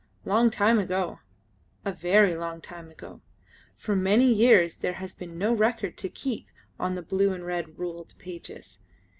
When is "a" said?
1.85-1.91